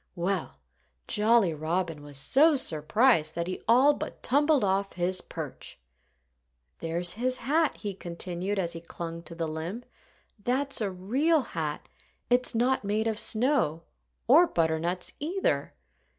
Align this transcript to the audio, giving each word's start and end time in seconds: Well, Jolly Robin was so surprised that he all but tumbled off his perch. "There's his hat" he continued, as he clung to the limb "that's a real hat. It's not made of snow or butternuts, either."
Well, 0.15 0.57
Jolly 1.07 1.53
Robin 1.53 2.01
was 2.01 2.17
so 2.17 2.55
surprised 2.55 3.35
that 3.35 3.45
he 3.45 3.61
all 3.67 3.93
but 3.93 4.23
tumbled 4.23 4.63
off 4.63 4.93
his 4.93 5.21
perch. 5.21 5.77
"There's 6.79 7.11
his 7.11 7.37
hat" 7.37 7.77
he 7.77 7.93
continued, 7.93 8.57
as 8.57 8.73
he 8.73 8.81
clung 8.81 9.21
to 9.21 9.35
the 9.35 9.47
limb 9.47 9.83
"that's 10.43 10.81
a 10.81 10.89
real 10.89 11.41
hat. 11.41 11.87
It's 12.31 12.55
not 12.55 12.83
made 12.83 13.05
of 13.05 13.19
snow 13.19 13.83
or 14.27 14.47
butternuts, 14.47 15.13
either." 15.19 15.75